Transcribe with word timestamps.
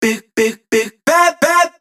big, 0.00 0.22
big, 0.34 0.60
big, 0.70 0.92
bad, 1.04 1.36
bad 1.40 1.72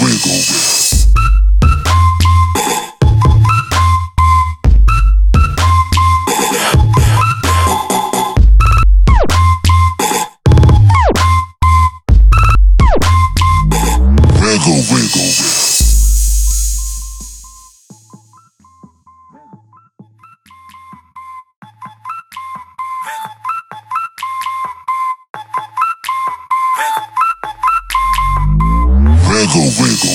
wiggle. 0.00 0.77
wiggle. 29.80 30.07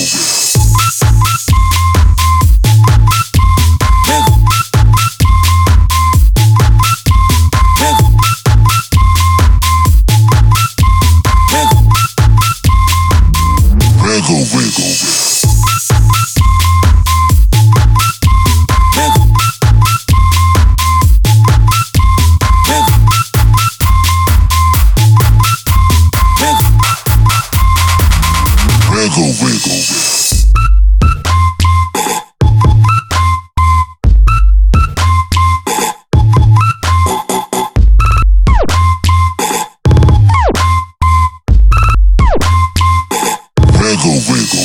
wiggle, 44.04 44.20
wiggle. 44.28 44.60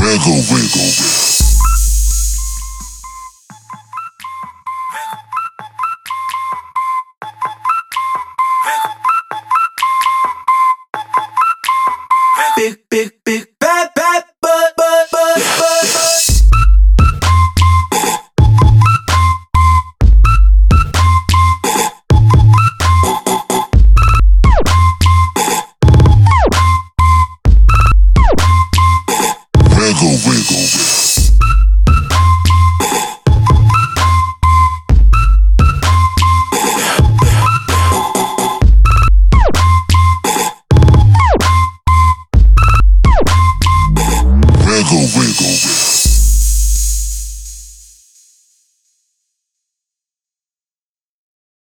Wiggle, 0.00 0.42
wiggle, 0.50 0.80
wiggle. 0.80 1.26
big, 12.56 12.78
big, 12.88 13.12
big 13.22 13.55